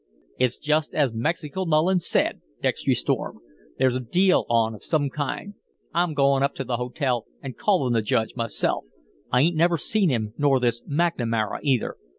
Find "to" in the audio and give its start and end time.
6.55-6.63